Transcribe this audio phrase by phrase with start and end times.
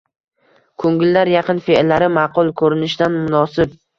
[0.83, 3.77] Ko`ngillar yaqin, fe`llari ma`qul, ko`rinishdan munosib